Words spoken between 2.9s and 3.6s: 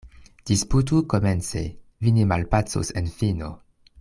en fino.